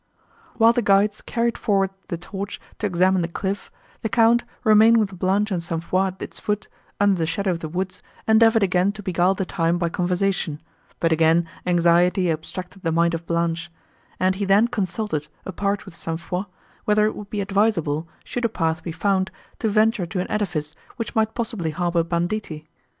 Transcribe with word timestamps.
While 0.55 0.73
the 0.73 0.81
guides 0.81 1.21
carried 1.21 1.59
forward 1.59 1.91
the 2.07 2.17
torch 2.17 2.59
to 2.79 2.87
examine 2.87 3.21
the 3.21 3.27
cliff, 3.27 3.71
the 4.01 4.09
Count, 4.09 4.45
remaining 4.63 4.99
with 4.99 5.19
Blanche 5.19 5.51
and 5.51 5.61
St. 5.61 5.83
Foix 5.83 6.07
at 6.07 6.19
its 6.23 6.39
foot, 6.39 6.67
under 6.99 7.19
the 7.19 7.27
shadow 7.27 7.51
of 7.51 7.59
the 7.59 7.69
woods, 7.69 8.01
endeavoured 8.27 8.63
again 8.63 8.91
to 8.93 9.03
beguile 9.03 9.35
the 9.35 9.45
time 9.45 9.77
by 9.77 9.89
conversation, 9.89 10.59
but 10.99 11.11
again 11.11 11.47
anxiety 11.67 12.31
abstracted 12.31 12.81
the 12.81 12.91
mind 12.91 13.13
of 13.13 13.27
Blanche; 13.27 13.71
and 14.19 14.33
he 14.33 14.43
then 14.45 14.67
consulted, 14.69 15.27
apart 15.45 15.85
with 15.85 15.93
St. 15.95 16.19
Foix, 16.19 16.45
whether 16.85 17.05
it 17.05 17.15
would 17.15 17.29
be 17.29 17.39
advisable, 17.39 18.07
should 18.23 18.43
a 18.43 18.49
path 18.49 18.81
be 18.81 18.91
found, 18.91 19.29
to 19.59 19.69
venture 19.69 20.07
to 20.07 20.19
an 20.19 20.31
edifice, 20.31 20.73
which 20.95 21.13
might 21.13 21.35
possibly 21.35 21.69
harbour 21.69 22.01
banditti. 22.03 22.67